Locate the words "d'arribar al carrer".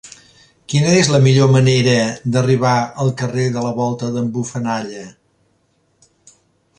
2.37-3.45